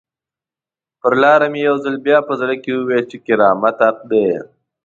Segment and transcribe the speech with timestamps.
[0.99, 4.27] پر لاره مې یو ځل بیا په زړه کې وویل چې کرامت حق دی.